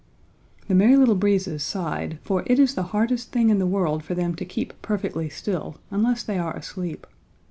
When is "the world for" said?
3.59-4.15